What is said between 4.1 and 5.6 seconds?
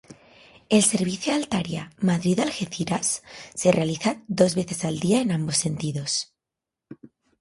dos veces al día en ambos